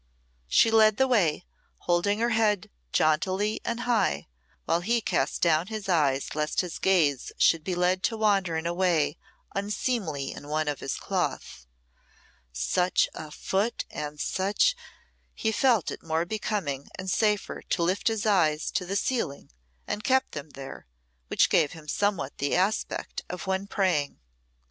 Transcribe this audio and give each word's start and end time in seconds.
She 0.47 0.71
led 0.71 0.97
the 0.97 1.07
way, 1.07 1.45
holding 1.81 2.17
her 2.17 2.29
head 2.31 2.71
jauntily 2.91 3.61
and 3.63 3.81
high, 3.81 4.25
while 4.65 4.81
he 4.81 4.99
cast 4.99 5.43
down 5.43 5.67
his 5.67 5.87
eyes 5.87 6.33
lest 6.33 6.61
his 6.61 6.79
gaze 6.79 7.31
should 7.37 7.63
be 7.63 7.75
led 7.75 8.01
to 8.05 8.17
wander 8.17 8.57
in 8.57 8.65
a 8.65 8.73
way 8.73 9.19
unseemly 9.53 10.31
in 10.31 10.47
one 10.47 10.67
of 10.67 10.79
his 10.79 10.95
cloth. 10.95 11.67
Such 12.51 13.09
a 13.13 13.29
foot 13.29 13.85
and 13.91 14.19
such! 14.19 14.75
He 15.35 15.51
felt 15.51 15.91
it 15.91 16.01
more 16.01 16.25
becoming 16.25 16.89
and 16.97 17.07
safer 17.07 17.61
to 17.61 17.83
lift 17.83 18.07
his 18.07 18.25
eyes 18.25 18.71
to 18.71 18.87
the 18.87 18.95
ceiling 18.95 19.51
and 19.85 20.03
keep 20.03 20.31
them 20.31 20.49
there, 20.49 20.87
which 21.27 21.47
gave 21.47 21.73
him 21.73 21.87
somewhat 21.87 22.39
the 22.39 22.55
aspect 22.55 23.21
of 23.29 23.45
one 23.45 23.67
praying. 23.67 24.19